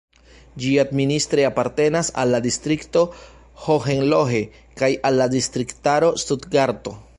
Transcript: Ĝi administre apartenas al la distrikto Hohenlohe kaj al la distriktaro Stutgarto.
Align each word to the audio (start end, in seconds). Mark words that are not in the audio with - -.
Ĝi 0.61 0.69
administre 0.83 1.43
apartenas 1.49 2.09
al 2.23 2.33
la 2.35 2.39
distrikto 2.47 3.05
Hohenlohe 3.67 4.41
kaj 4.83 4.91
al 5.11 5.21
la 5.23 5.31
distriktaro 5.39 6.13
Stutgarto. 6.27 6.99